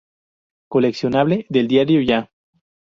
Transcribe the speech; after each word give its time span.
Coleccionable 0.67 1.45
del 1.49 1.67
Diario 1.67 2.01
Ya. 2.01 2.31